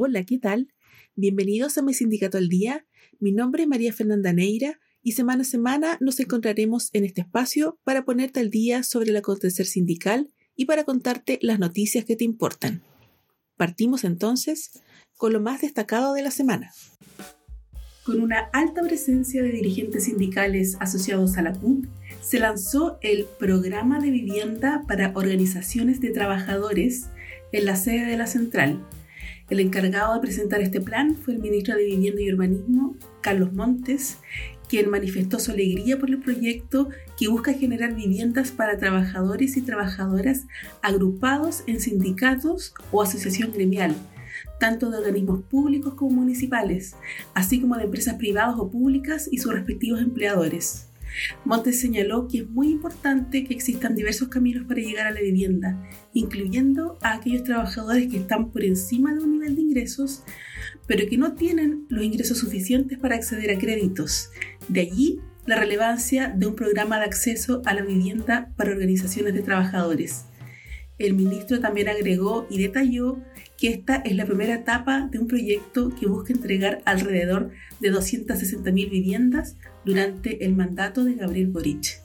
Hola, 0.00 0.22
¿qué 0.22 0.38
tal? 0.38 0.72
Bienvenidos 1.16 1.76
a 1.76 1.82
mi 1.82 1.92
sindicato 1.92 2.38
al 2.38 2.48
día. 2.48 2.86
Mi 3.18 3.32
nombre 3.32 3.64
es 3.64 3.68
María 3.68 3.92
Fernanda 3.92 4.32
Neira 4.32 4.78
y 5.02 5.12
semana 5.12 5.42
a 5.42 5.44
semana 5.44 5.98
nos 6.00 6.20
encontraremos 6.20 6.90
en 6.92 7.04
este 7.04 7.22
espacio 7.22 7.80
para 7.82 8.04
ponerte 8.04 8.38
al 8.38 8.48
día 8.48 8.84
sobre 8.84 9.10
el 9.10 9.16
acontecer 9.16 9.66
sindical 9.66 10.30
y 10.54 10.66
para 10.66 10.84
contarte 10.84 11.40
las 11.42 11.58
noticias 11.58 12.04
que 12.04 12.14
te 12.14 12.22
importan. 12.22 12.80
Partimos 13.56 14.04
entonces 14.04 14.70
con 15.16 15.32
lo 15.32 15.40
más 15.40 15.62
destacado 15.62 16.14
de 16.14 16.22
la 16.22 16.30
semana. 16.30 16.70
Con 18.04 18.20
una 18.20 18.38
alta 18.52 18.82
presencia 18.82 19.42
de 19.42 19.50
dirigentes 19.50 20.04
sindicales 20.04 20.76
asociados 20.78 21.36
a 21.38 21.42
la 21.42 21.54
CUT, 21.54 21.86
se 22.22 22.38
lanzó 22.38 22.98
el 23.02 23.26
Programa 23.40 23.98
de 23.98 24.12
Vivienda 24.12 24.84
para 24.86 25.10
Organizaciones 25.16 26.00
de 26.00 26.10
Trabajadores 26.10 27.08
en 27.50 27.64
la 27.64 27.74
sede 27.74 28.06
de 28.06 28.16
la 28.16 28.28
Central, 28.28 28.80
el 29.50 29.60
encargado 29.60 30.14
de 30.14 30.20
presentar 30.20 30.60
este 30.60 30.80
plan 30.80 31.16
fue 31.16 31.34
el 31.34 31.40
ministro 31.40 31.74
de 31.74 31.84
Vivienda 31.84 32.20
y 32.20 32.32
Urbanismo, 32.32 32.96
Carlos 33.22 33.52
Montes, 33.52 34.18
quien 34.68 34.90
manifestó 34.90 35.38
su 35.38 35.52
alegría 35.52 35.98
por 35.98 36.10
el 36.10 36.18
proyecto 36.18 36.90
que 37.18 37.28
busca 37.28 37.54
generar 37.54 37.94
viviendas 37.94 38.50
para 38.50 38.76
trabajadores 38.76 39.56
y 39.56 39.62
trabajadoras 39.62 40.44
agrupados 40.82 41.62
en 41.66 41.80
sindicatos 41.80 42.74
o 42.92 43.02
asociación 43.02 43.52
gremial, 43.52 43.94
tanto 44.60 44.90
de 44.90 44.98
organismos 44.98 45.42
públicos 45.44 45.94
como 45.94 46.10
municipales, 46.10 46.94
así 47.32 47.60
como 47.60 47.76
de 47.76 47.84
empresas 47.84 48.16
privadas 48.16 48.56
o 48.58 48.70
públicas 48.70 49.28
y 49.30 49.38
sus 49.38 49.54
respectivos 49.54 50.02
empleadores. 50.02 50.87
Montes 51.44 51.80
señaló 51.80 52.28
que 52.28 52.38
es 52.38 52.48
muy 52.48 52.68
importante 52.68 53.44
que 53.44 53.54
existan 53.54 53.94
diversos 53.94 54.28
caminos 54.28 54.66
para 54.66 54.80
llegar 54.80 55.06
a 55.06 55.10
la 55.10 55.20
vivienda, 55.20 55.82
incluyendo 56.12 56.98
a 57.02 57.14
aquellos 57.14 57.44
trabajadores 57.44 58.08
que 58.08 58.18
están 58.18 58.50
por 58.50 58.64
encima 58.64 59.14
de 59.14 59.20
un 59.20 59.32
nivel 59.32 59.56
de 59.56 59.62
ingresos, 59.62 60.22
pero 60.86 61.08
que 61.08 61.18
no 61.18 61.34
tienen 61.34 61.86
los 61.88 62.04
ingresos 62.04 62.38
suficientes 62.38 62.98
para 62.98 63.16
acceder 63.16 63.50
a 63.50 63.58
créditos. 63.58 64.30
De 64.68 64.80
allí 64.80 65.20
la 65.46 65.56
relevancia 65.56 66.28
de 66.28 66.46
un 66.46 66.54
programa 66.54 66.98
de 66.98 67.06
acceso 67.06 67.62
a 67.64 67.72
la 67.72 67.82
vivienda 67.82 68.52
para 68.56 68.70
organizaciones 68.70 69.32
de 69.32 69.40
trabajadores. 69.40 70.27
El 70.98 71.14
ministro 71.14 71.60
también 71.60 71.88
agregó 71.88 72.46
y 72.50 72.58
detalló 72.58 73.18
que 73.56 73.68
esta 73.68 73.96
es 73.96 74.16
la 74.16 74.26
primera 74.26 74.54
etapa 74.54 75.08
de 75.10 75.18
un 75.18 75.28
proyecto 75.28 75.90
que 75.90 76.08
busca 76.08 76.32
entregar 76.32 76.82
alrededor 76.84 77.50
de 77.80 77.92
260.000 77.92 78.72
viviendas 78.90 79.56
durante 79.84 80.44
el 80.44 80.56
mandato 80.56 81.04
de 81.04 81.14
Gabriel 81.14 81.48
Boric. 81.48 82.00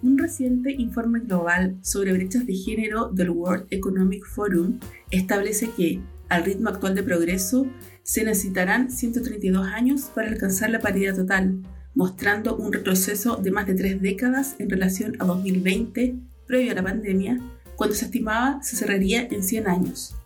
Un 0.00 0.16
reciente 0.16 0.72
informe 0.72 1.20
global 1.20 1.76
sobre 1.82 2.12
brechas 2.12 2.46
de 2.46 2.54
género 2.54 3.08
del 3.08 3.30
World 3.30 3.66
Economic 3.70 4.24
Forum 4.26 4.78
establece 5.10 5.70
que, 5.76 6.00
al 6.28 6.44
ritmo 6.44 6.68
actual 6.68 6.94
de 6.94 7.02
progreso, 7.02 7.66
se 8.04 8.22
necesitarán 8.22 8.92
132 8.92 9.66
años 9.66 10.02
para 10.14 10.28
alcanzar 10.28 10.70
la 10.70 10.78
paridad 10.78 11.16
total, 11.16 11.62
mostrando 11.94 12.56
un 12.56 12.72
retroceso 12.72 13.36
de 13.36 13.50
más 13.50 13.66
de 13.66 13.74
tres 13.74 14.00
décadas 14.00 14.54
en 14.60 14.70
relación 14.70 15.16
a 15.18 15.24
2020, 15.24 16.14
previo 16.46 16.72
a 16.72 16.74
la 16.76 16.82
pandemia, 16.84 17.40
cuando 17.78 17.94
se 17.94 18.06
estimaba 18.06 18.60
se 18.60 18.74
cerraría 18.74 19.28
en 19.30 19.44
100 19.44 19.68
años. 19.68 20.16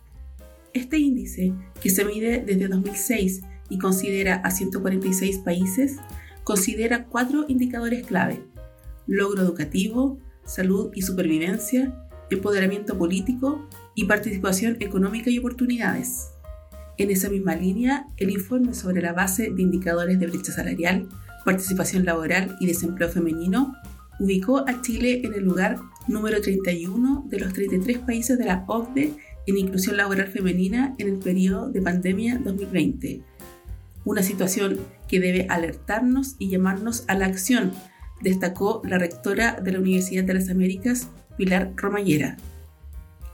Este 0.73 0.97
índice, 0.97 1.53
que 1.79 1.91
se 1.91 2.03
mide 2.03 2.43
desde 2.43 2.67
2006 2.67 3.41
y 3.69 3.77
considera 3.77 4.37
a 4.37 4.49
146 4.49 5.37
países, 5.37 5.97
considera 6.43 7.05
cuatro 7.05 7.45
indicadores 7.47 8.07
clave. 8.07 8.41
Logro 9.05 9.43
educativo, 9.43 10.17
salud 10.43 10.89
y 10.95 11.03
supervivencia, 11.03 11.93
empoderamiento 12.31 12.97
político 12.97 13.69
y 13.93 14.05
participación 14.05 14.77
económica 14.79 15.29
y 15.29 15.37
oportunidades. 15.37 16.29
En 16.97 17.11
esa 17.11 17.29
misma 17.29 17.55
línea, 17.55 18.07
el 18.17 18.31
informe 18.31 18.73
sobre 18.73 19.03
la 19.03 19.13
base 19.13 19.51
de 19.51 19.61
indicadores 19.61 20.19
de 20.19 20.25
brecha 20.25 20.51
salarial, 20.51 21.07
participación 21.45 22.03
laboral 22.03 22.57
y 22.59 22.65
desempleo 22.65 23.09
femenino 23.09 23.75
ubicó 24.23 24.63
a 24.69 24.81
Chile 24.81 25.19
en 25.25 25.33
el 25.33 25.43
lugar 25.43 25.79
número 26.07 26.39
31 26.39 27.25
de 27.27 27.39
los 27.39 27.51
33 27.51 27.99
países 27.99 28.37
de 28.37 28.45
la 28.45 28.63
OCDE 28.67 29.13
en 29.45 29.57
inclusión 29.57 29.97
laboral 29.97 30.27
femenina 30.27 30.95
en 30.97 31.09
el 31.09 31.17
periodo 31.17 31.69
de 31.69 31.81
pandemia 31.81 32.37
2020. 32.37 33.21
Una 34.05 34.23
situación 34.23 34.79
que 35.09 35.19
debe 35.19 35.45
alertarnos 35.49 36.37
y 36.39 36.49
llamarnos 36.49 37.03
a 37.07 37.15
la 37.15 37.25
acción, 37.25 37.73
destacó 38.21 38.81
la 38.85 38.97
rectora 38.97 39.59
de 39.61 39.73
la 39.73 39.79
Universidad 39.79 40.23
de 40.23 40.35
las 40.35 40.49
Américas, 40.49 41.09
Pilar 41.37 41.73
Romallera. 41.75 42.37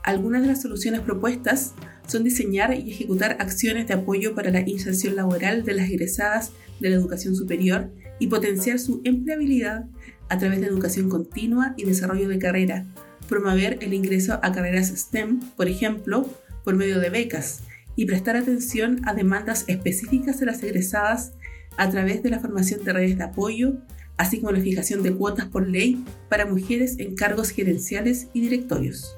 Algunas 0.02 0.42
de 0.42 0.48
las 0.48 0.62
soluciones 0.62 1.02
propuestas 1.02 1.74
son 2.08 2.24
diseñar 2.24 2.74
y 2.74 2.90
ejecutar 2.90 3.36
acciones 3.38 3.86
de 3.86 3.94
apoyo 3.94 4.34
para 4.34 4.50
la 4.50 4.68
inserción 4.68 5.14
laboral 5.14 5.64
de 5.64 5.74
las 5.74 5.88
egresadas 5.88 6.50
de 6.80 6.90
la 6.90 6.96
educación 6.96 7.36
superior 7.36 7.90
y 8.18 8.26
potenciar 8.26 8.80
su 8.80 9.00
empleabilidad 9.04 9.86
a 10.30 10.38
través 10.38 10.60
de 10.60 10.68
educación 10.68 11.10
continua 11.10 11.74
y 11.76 11.84
desarrollo 11.84 12.28
de 12.28 12.38
carrera, 12.38 12.86
promover 13.28 13.78
el 13.82 13.92
ingreso 13.92 14.40
a 14.42 14.52
carreras 14.52 14.88
STEM, 14.88 15.40
por 15.56 15.68
ejemplo, 15.68 16.26
por 16.64 16.76
medio 16.76 17.00
de 17.00 17.10
becas, 17.10 17.62
y 17.96 18.06
prestar 18.06 18.36
atención 18.36 19.00
a 19.04 19.12
demandas 19.12 19.64
específicas 19.66 20.40
de 20.40 20.46
las 20.46 20.62
egresadas 20.62 21.32
a 21.76 21.90
través 21.90 22.22
de 22.22 22.30
la 22.30 22.40
formación 22.40 22.82
de 22.84 22.92
redes 22.92 23.18
de 23.18 23.24
apoyo, 23.24 23.74
así 24.16 24.40
como 24.40 24.52
la 24.52 24.60
fijación 24.60 25.02
de 25.02 25.12
cuotas 25.14 25.46
por 25.46 25.68
ley 25.68 26.04
para 26.28 26.46
mujeres 26.46 26.98
en 26.98 27.14
cargos 27.14 27.50
gerenciales 27.50 28.28
y 28.32 28.40
directorios. 28.40 29.16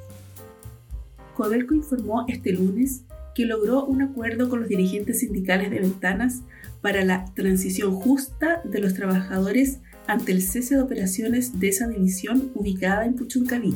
Codelco 1.35 1.75
informó 1.75 2.25
este 2.29 2.53
lunes 2.53 3.03
que 3.35 3.47
logró 3.47 3.85
un 3.85 4.03
acuerdo 4.03 4.49
con 4.49 4.61
los 4.61 4.69
dirigentes 4.69 5.21
sindicales 5.21 5.71
de 5.71 5.81
Ventanas 5.81 6.41
para 6.81 7.05
la 7.05 7.25
transición 7.35 7.95
justa 7.95 8.61
de 8.65 8.81
los 8.81 8.95
trabajadores 8.95 9.79
ante 10.07 10.33
el 10.33 10.43
cese 10.43 10.77
de 10.77 10.83
operaciones 10.83 11.59
de 11.59 11.69
esa 11.69 11.87
división 11.87 12.51
ubicada 12.55 13.05
en 13.05 13.15
Puchuncaví. 13.15 13.75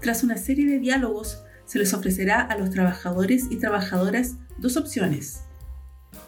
Tras 0.00 0.22
una 0.22 0.36
serie 0.36 0.66
de 0.66 0.78
diálogos, 0.78 1.42
se 1.64 1.78
les 1.78 1.92
ofrecerá 1.92 2.40
a 2.40 2.56
los 2.56 2.70
trabajadores 2.70 3.46
y 3.50 3.56
trabajadoras 3.56 4.36
dos 4.58 4.76
opciones. 4.76 5.40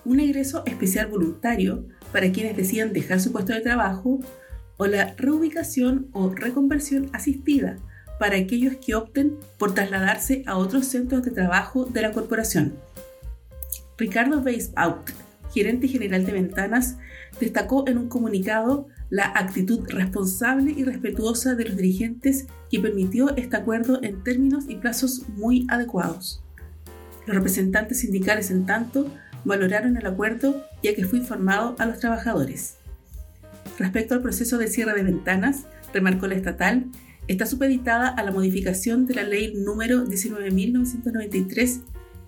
Un 0.05 0.21
egreso 0.21 0.63
especial 0.67 1.07
voluntario 1.07 1.87
para 2.13 2.31
quienes 2.33 2.57
decidan 2.57 2.93
dejar 2.93 3.21
su 3.21 3.33
puesto 3.33 3.53
de 3.53 3.61
trabajo 3.61 4.21
o 4.77 4.87
la 4.87 5.15
reubicación 5.17 6.09
o 6.13 6.31
reconversión 6.31 7.11
asistida 7.13 7.77
para 8.19 8.37
aquellos 8.37 8.77
que 8.77 8.95
opten 8.95 9.39
por 9.59 9.75
trasladarse 9.75 10.43
a 10.47 10.57
otros 10.57 10.87
centros 10.87 11.23
de 11.23 11.31
trabajo 11.31 11.85
de 11.87 12.03
la 12.03 12.13
corporación. 12.13 12.75
Ricardo 13.97 14.41
Weisbaut, 14.41 15.11
gerente 15.53 15.89
general 15.89 16.25
de 16.25 16.33
Ventanas, 16.33 16.97
destacó 17.39 17.87
en 17.87 17.99
un 17.99 18.09
comunicado 18.09 18.89
la 19.11 19.25
actitud 19.25 19.81
responsable 19.89 20.73
y 20.77 20.85
respetuosa 20.85 21.55
de 21.55 21.65
los 21.65 21.77
dirigentes 21.77 22.47
que 22.71 22.81
permitió 22.81 23.37
este 23.37 23.57
acuerdo 23.57 24.01
en 24.03 24.23
términos 24.23 24.65
y 24.69 24.77
plazos 24.77 25.29
muy 25.37 25.67
adecuados. 25.69 26.43
Los 27.27 27.37
representantes 27.37 28.01
sindicales, 28.01 28.51
en 28.51 28.67
tanto, 28.67 29.13
valoraron 29.45 29.97
el 29.97 30.07
acuerdo 30.07 30.65
ya 30.83 30.95
que 30.95 31.05
fue 31.05 31.19
informado 31.19 31.75
a 31.79 31.87
los 31.87 31.99
trabajadores. 31.99 32.77
Respecto 33.79 34.15
al 34.15 34.23
proceso 34.23 34.59
de 34.59 34.69
cierre 34.69 34.95
de 34.95 35.03
ventanas, 35.03 35.65
remarcó 35.93 36.27
la 36.27 36.35
estatal, 36.35 36.87
está 37.29 37.47
supeditada 37.47 38.09
a 38.09 38.23
la 38.23 38.31
modificación 38.31 39.07
de 39.07 39.15
la 39.15 39.23
ley 39.23 39.55
número 39.55 40.05
19.993 40.05 41.81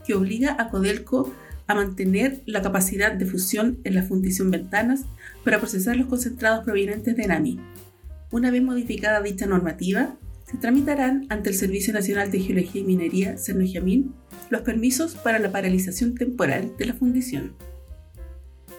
que 0.07 0.15
obliga 0.15 0.57
a 0.59 0.69
Codelco 0.71 1.33
a 1.73 1.75
mantener 1.75 2.43
la 2.47 2.63
capacidad 2.63 3.13
de 3.13 3.27
fusión 3.27 3.79
en 3.85 3.95
la 3.95 4.03
fundición 4.03 4.51
ventanas 4.51 5.05
para 5.45 5.59
procesar 5.59 5.97
los 5.97 6.07
concentrados 6.07 6.65
provenientes 6.65 7.17
de 7.17 7.27
NAMI. 7.27 7.61
Una 8.31 8.51
vez 8.51 8.63
modificada 8.63 9.21
dicha 9.21 9.47
normativa, 9.47 10.17
se 10.51 10.57
tramitarán 10.59 11.27
ante 11.29 11.51
el 11.51 11.57
Servicio 11.57 11.93
Nacional 11.93 12.31
de 12.31 12.41
Geología 12.41 12.83
y 12.83 12.85
Minería, 12.85 13.37
CERNOGIAMIN, 13.37 14.15
los 14.51 14.63
permisos 14.63 15.15
para 15.15 15.39
la 15.39 15.51
paralización 15.51 16.15
temporal 16.15 16.73
de 16.79 16.87
la 16.87 16.95
fundición. 16.95 17.55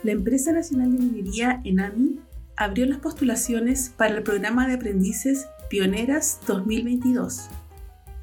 La 0.03 0.11
Empresa 0.11 0.51
Nacional 0.51 0.91
de 0.91 1.03
Minería, 1.03 1.61
ENAMI, 1.63 2.19
abrió 2.55 2.85
las 2.85 2.99
postulaciones 2.99 3.91
para 3.95 4.15
el 4.15 4.23
programa 4.23 4.67
de 4.67 4.73
aprendices 4.73 5.47
Pioneras 5.69 6.39
2022. 6.47 7.49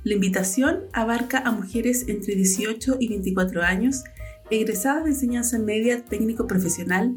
La 0.05 0.15
invitación 0.15 0.85
abarca 0.93 1.39
a 1.39 1.51
mujeres 1.51 2.07
entre 2.09 2.35
18 2.35 2.97
y 3.01 3.09
24 3.09 3.63
años 3.63 4.05
egresadas 4.51 5.05
de 5.05 5.11
enseñanza 5.11 5.59
media 5.59 6.05
técnico 6.05 6.47
profesional, 6.47 7.17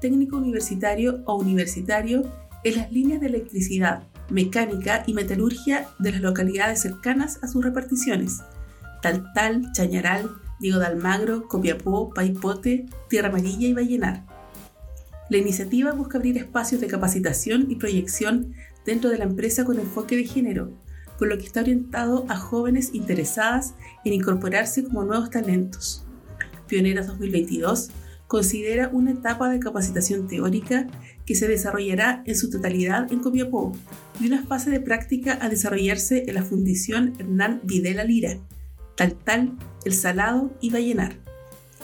técnico 0.00 0.36
universitario 0.36 1.22
o 1.24 1.36
universitario 1.36 2.30
en 2.62 2.76
las 2.76 2.92
líneas 2.92 3.20
de 3.20 3.28
electricidad, 3.28 4.04
mecánica 4.30 5.02
y 5.06 5.14
metalurgia 5.14 5.88
de 5.98 6.12
las 6.12 6.20
localidades 6.20 6.80
cercanas 6.80 7.38
a 7.42 7.48
sus 7.48 7.64
reparticiones, 7.64 8.40
Taltal, 9.02 9.72
Chañaral, 9.72 10.30
Diego 10.60 10.78
de 10.78 10.86
Almagro, 10.86 11.48
Copiapó, 11.48 12.10
Paipote, 12.10 12.86
Tierra 13.08 13.28
Amarilla 13.28 13.68
y 13.68 13.74
Vallenar. 13.74 14.24
La 15.30 15.38
iniciativa 15.38 15.92
busca 15.92 16.18
abrir 16.18 16.36
espacios 16.36 16.80
de 16.80 16.86
capacitación 16.86 17.70
y 17.70 17.76
proyección 17.76 18.54
dentro 18.84 19.10
de 19.10 19.18
la 19.18 19.24
empresa 19.24 19.64
con 19.64 19.78
enfoque 19.78 20.16
de 20.16 20.24
género, 20.24 20.72
por 21.18 21.28
lo 21.28 21.38
que 21.38 21.44
está 21.44 21.60
orientado 21.60 22.26
a 22.28 22.36
jóvenes 22.36 22.90
interesadas 22.92 23.74
en 24.04 24.12
incorporarse 24.12 24.84
como 24.84 25.04
nuevos 25.04 25.30
talentos. 25.30 26.03
Pioneras 26.66 27.06
2022 27.06 27.90
considera 28.26 28.88
una 28.92 29.12
etapa 29.12 29.48
de 29.48 29.60
capacitación 29.60 30.26
teórica 30.26 30.86
que 31.26 31.34
se 31.34 31.48
desarrollará 31.48 32.22
en 32.26 32.36
su 32.36 32.50
totalidad 32.50 33.12
en 33.12 33.20
Copiapó 33.20 33.72
y 34.20 34.26
una 34.26 34.44
fase 34.44 34.70
de 34.70 34.80
práctica 34.80 35.38
a 35.40 35.48
desarrollarse 35.48 36.24
en 36.26 36.34
la 36.34 36.42
Fundición 36.42 37.12
Hernán 37.18 37.60
Videla 37.64 38.04
Lira, 38.04 38.38
Taltal, 38.96 39.52
El 39.84 39.92
Salado 39.92 40.52
y 40.60 40.70
Vallenar. 40.70 41.16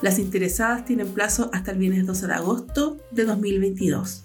Las 0.02 0.18
interesadas 0.18 0.84
tienen 0.84 1.08
plazo 1.08 1.50
hasta 1.52 1.72
el 1.72 1.78
viernes 1.78 2.06
12 2.06 2.26
de 2.26 2.32
agosto 2.32 2.96
de 3.10 3.24
2022. 3.24 4.24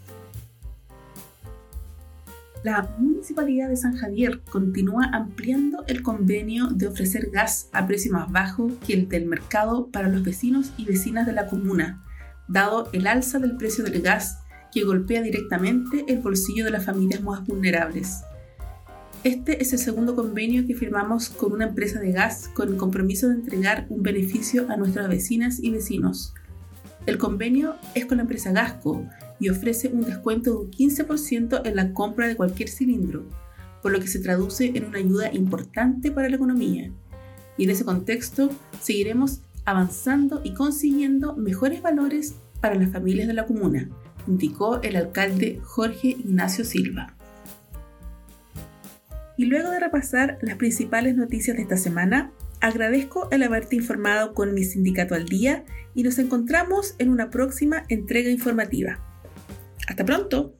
La 2.65 2.89
Municipalidad 2.97 3.69
de 3.69 3.77
San 3.77 3.95
Javier 3.95 4.41
continúa 4.49 5.11
ampliando 5.13 5.85
el 5.85 6.01
convenio 6.01 6.65
de 6.65 6.87
ofrecer 6.87 7.29
gas 7.31 7.69
a 7.73 7.85
precio 7.85 8.11
más 8.11 8.31
bajo 8.31 8.71
que 8.87 8.95
el 8.95 9.07
del 9.07 9.27
mercado 9.27 9.91
para 9.91 10.09
los 10.09 10.23
vecinos 10.23 10.73
y 10.75 10.85
vecinas 10.85 11.27
de 11.27 11.33
la 11.33 11.45
comuna, 11.45 12.03
dado 12.47 12.89
el 12.91 13.05
alza 13.05 13.37
del 13.37 13.55
precio 13.55 13.83
del 13.83 14.01
gas 14.01 14.39
que 14.73 14.83
golpea 14.83 15.21
directamente 15.21 16.05
el 16.07 16.21
bolsillo 16.21 16.65
de 16.65 16.71
las 16.71 16.83
familias 16.83 17.21
más 17.21 17.45
vulnerables. 17.45 18.23
Este 19.23 19.61
es 19.61 19.71
el 19.71 19.77
segundo 19.77 20.15
convenio 20.15 20.65
que 20.65 20.73
firmamos 20.73 21.29
con 21.29 21.53
una 21.53 21.67
empresa 21.67 21.99
de 21.99 22.13
gas 22.13 22.49
con 22.55 22.69
el 22.69 22.77
compromiso 22.77 23.27
de 23.27 23.35
entregar 23.35 23.85
un 23.89 24.01
beneficio 24.01 24.65
a 24.71 24.75
nuestras 24.75 25.07
vecinas 25.07 25.59
y 25.61 25.69
vecinos. 25.69 26.33
El 27.05 27.19
convenio 27.19 27.75
es 27.93 28.07
con 28.07 28.17
la 28.17 28.23
empresa 28.23 28.51
Gasco 28.51 29.05
y 29.39 29.49
ofrece 29.49 29.89
un 29.89 30.01
descuento 30.01 30.51
de 30.51 30.57
un 30.57 30.71
15% 30.71 31.61
en 31.65 31.75
la 31.75 31.93
compra 31.93 32.27
de 32.27 32.35
cualquier 32.35 32.69
cilindro, 32.69 33.25
por 33.81 33.91
lo 33.91 33.99
que 33.99 34.07
se 34.07 34.19
traduce 34.19 34.71
en 34.75 34.85
una 34.85 34.99
ayuda 34.99 35.33
importante 35.33 36.11
para 36.11 36.29
la 36.29 36.35
economía. 36.35 36.91
Y 37.57 37.65
en 37.65 37.69
ese 37.69 37.85
contexto 37.85 38.49
seguiremos 38.81 39.41
avanzando 39.65 40.41
y 40.43 40.53
consiguiendo 40.53 41.35
mejores 41.35 41.81
valores 41.81 42.35
para 42.61 42.75
las 42.75 42.91
familias 42.91 43.27
de 43.27 43.33
la 43.33 43.45
comuna, 43.45 43.89
indicó 44.27 44.81
el 44.81 44.95
alcalde 44.95 45.59
Jorge 45.63 46.09
Ignacio 46.09 46.63
Silva. 46.63 47.15
Y 49.37 49.45
luego 49.45 49.69
de 49.69 49.79
repasar 49.79 50.37
las 50.41 50.55
principales 50.55 51.15
noticias 51.15 51.57
de 51.57 51.63
esta 51.63 51.77
semana, 51.77 52.31
agradezco 52.61 53.27
el 53.31 53.43
haberte 53.43 53.75
informado 53.75 54.33
con 54.33 54.53
mi 54.53 54.63
sindicato 54.63 55.13
al 55.13 55.25
día 55.25 55.65
y 55.93 56.03
nos 56.03 56.19
encontramos 56.19 56.95
en 56.99 57.09
una 57.09 57.29
próxima 57.29 57.83
entrega 57.89 58.29
informativa. 58.29 59.14
Hasta 59.87 60.03
pronto. 60.03 60.53